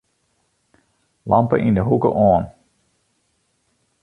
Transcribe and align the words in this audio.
Lampe 1.31 1.57
yn 1.67 1.77
'e 1.79 1.83
hoeke 1.89 2.09
oan. 2.27 2.43